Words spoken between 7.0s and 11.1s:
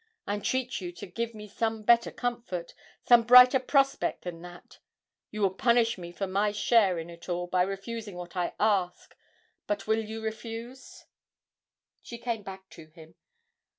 it all by refusing what I ask, but will you refuse?'